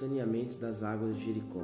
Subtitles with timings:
[0.00, 1.62] saneamento das águas de Jericó,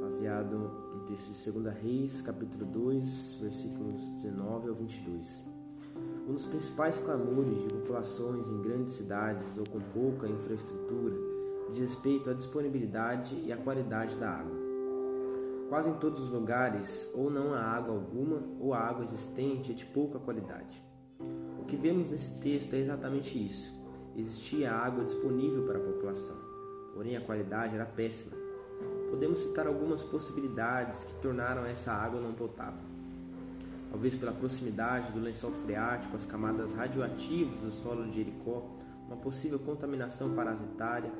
[0.00, 0.58] baseado
[0.92, 5.44] no texto de 2 Reis, capítulo 2, versículos 19 ao 22.
[6.28, 11.14] Um dos principais clamores de populações em grandes cidades ou com pouca infraestrutura
[11.70, 14.56] diz respeito à disponibilidade e à qualidade da água.
[15.68, 19.74] Quase em todos os lugares, ou não há água alguma, ou a água existente é
[19.76, 20.84] de pouca qualidade.
[21.60, 23.72] O que vemos nesse texto é exatamente isso.
[24.16, 26.51] Existia água disponível para a população
[26.94, 28.36] porém a qualidade era péssima.
[29.10, 32.80] Podemos citar algumas possibilidades que tornaram essa água não potável.
[33.90, 38.66] Talvez pela proximidade do lençol freático às camadas radioativas do solo de Jericó,
[39.06, 41.12] uma possível contaminação parasitária,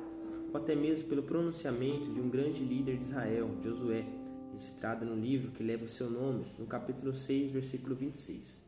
[0.51, 4.05] ou até mesmo pelo pronunciamento de um grande líder de Israel, Josué,
[4.53, 8.61] registrado no livro que leva o seu nome, no capítulo 6, versículo 26.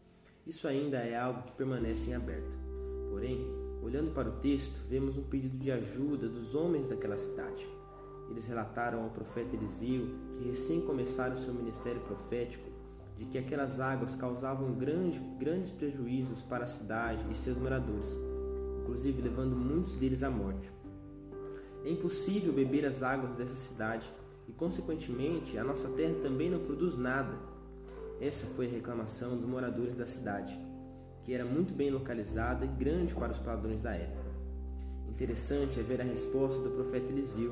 [0.46, 2.56] Isso ainda é algo que permanece em aberto.
[3.10, 7.70] Porém, Olhando para o texto, vemos um pedido de ajuda dos homens daquela cidade.
[8.32, 12.68] Eles relataram ao profeta Eliseu, que recém começara seu ministério profético,
[13.16, 18.18] de que aquelas águas causavam grande, grandes prejuízos para a cidade e seus moradores,
[18.82, 20.68] inclusive levando muitos deles à morte.
[21.84, 24.12] É impossível beber as águas dessa cidade
[24.48, 27.38] e, consequentemente, a nossa terra também não produz nada.
[28.20, 30.60] Essa foi a reclamação dos moradores da cidade
[31.26, 34.30] que era muito bem localizada e grande para os padrões da época.
[35.10, 37.52] Interessante é ver a resposta do profeta Eliseu,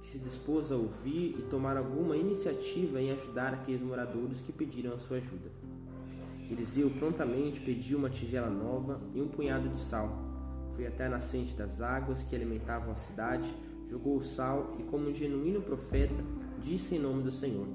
[0.00, 4.94] que se dispôs a ouvir e tomar alguma iniciativa em ajudar aqueles moradores que pediram
[4.94, 5.50] a sua ajuda.
[6.48, 10.16] Eliseu prontamente pediu uma tigela nova e um punhado de sal.
[10.76, 13.52] Foi até a nascente das águas que alimentavam a cidade,
[13.88, 16.22] jogou o sal e, como um genuíno profeta,
[16.62, 17.66] disse em nome do Senhor: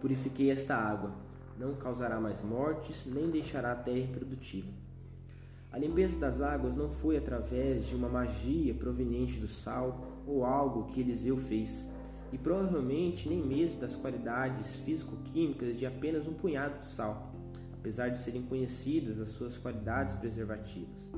[0.00, 1.12] Purifiquei esta água
[1.60, 4.68] não causará mais mortes, nem deixará a terra improdutiva.
[5.70, 10.86] A limpeza das águas não foi através de uma magia proveniente do sal ou algo
[10.86, 11.86] que Eliseu fez,
[12.32, 17.30] e provavelmente nem mesmo das qualidades físico-químicas de apenas um punhado de sal,
[17.74, 21.10] apesar de serem conhecidas as suas qualidades preservativas,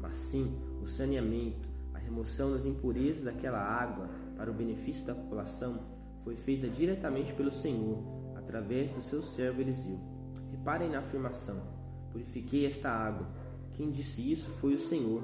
[0.00, 0.52] mas sim
[0.82, 5.78] o saneamento, a remoção das impurezas daquela água para o benefício da população
[6.24, 9.98] foi feita diretamente pelo Senhor através do seu servo Eliseu.
[10.50, 11.60] Reparem na afirmação:
[12.12, 13.26] Purifiquei esta água.
[13.72, 15.22] Quem disse isso foi o Senhor.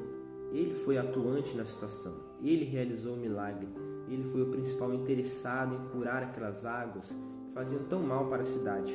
[0.53, 2.12] Ele foi atuante na situação.
[2.42, 3.69] Ele realizou o milagre.
[4.09, 7.14] Ele foi o principal interessado em curar aquelas águas
[7.47, 8.92] que faziam tão mal para a cidade,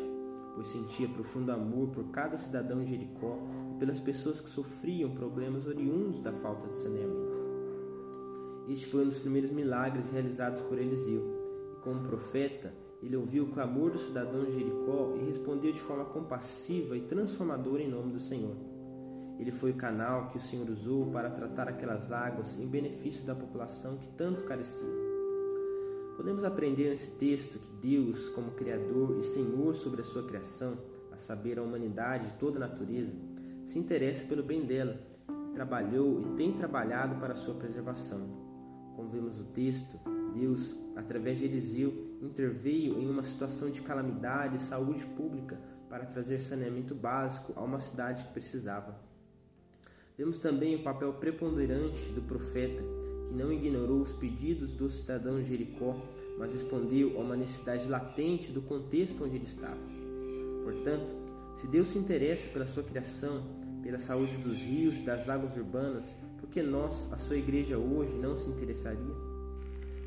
[0.54, 3.40] pois sentia profundo amor por cada cidadão de Jericó
[3.74, 7.46] e pelas pessoas que sofriam problemas oriundos da falta de saneamento.
[8.68, 11.24] Este foi um dos primeiros milagres realizados por Eliseu,
[11.72, 16.06] e como profeta, ele ouviu o clamor do cidadão de Jericó e respondeu de forma
[16.06, 18.56] compassiva e transformadora em nome do Senhor.
[19.38, 23.36] Ele foi o canal que o Senhor usou para tratar aquelas águas em benefício da
[23.36, 25.06] população que tanto carecia.
[26.16, 30.78] Podemos aprender nesse texto que Deus, como Criador e Senhor sobre a sua criação,
[31.12, 33.12] a saber, a humanidade e toda a natureza,
[33.66, 34.98] se interessa pelo bem dela,
[35.54, 38.55] trabalhou e tem trabalhado para a sua preservação.
[38.96, 40.00] Como vemos no texto,
[40.34, 46.40] Deus, através de Eliseu, interveio em uma situação de calamidade e saúde pública para trazer
[46.40, 48.96] saneamento básico a uma cidade que precisava.
[50.18, 52.82] Vemos também o papel preponderante do profeta,
[53.28, 55.96] que não ignorou os pedidos dos cidadãos de Jericó,
[56.38, 59.80] mas respondeu a uma necessidade latente do contexto onde ele estava.
[60.64, 61.14] Portanto,
[61.58, 63.44] se Deus se interessa pela sua criação,
[63.86, 68.36] pela saúde dos rios, das águas urbanas, por que nós, a sua igreja hoje, não
[68.36, 69.14] se interessaria?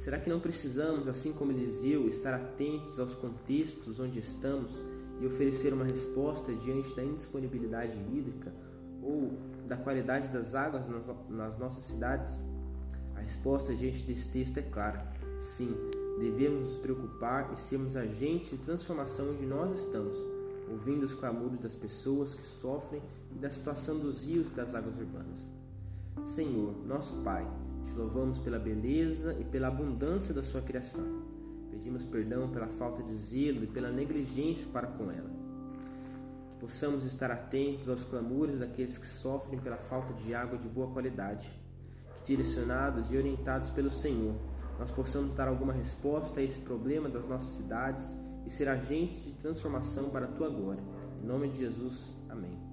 [0.00, 4.82] Será que não precisamos, assim como Eliseu, estar atentos aos contextos onde estamos
[5.20, 8.52] e oferecer uma resposta diante da indisponibilidade hídrica
[9.00, 10.86] ou da qualidade das águas
[11.28, 12.36] nas nossas cidades?
[13.14, 15.06] A resposta diante desse texto é clara:
[15.38, 15.72] sim,
[16.18, 20.18] devemos nos preocupar e sermos agentes de transformação onde nós estamos,
[20.70, 23.02] ouvindo os clamores das pessoas que sofrem
[23.34, 25.46] e da situação dos rios e das águas urbanas.
[26.26, 27.46] Senhor, nosso Pai,
[27.86, 31.22] te louvamos pela beleza e pela abundância da sua criação.
[31.70, 35.30] Pedimos perdão pela falta de zelo e pela negligência para com ela.
[36.50, 40.90] Que possamos estar atentos aos clamores daqueles que sofrem pela falta de água de boa
[40.90, 41.50] qualidade.
[42.24, 44.34] Que, direcionados e orientados pelo Senhor,
[44.78, 48.14] nós possamos dar alguma resposta a esse problema das nossas cidades
[48.48, 50.82] e ser agentes de transformação para a tua glória.
[51.22, 52.67] Em nome de Jesus, amém.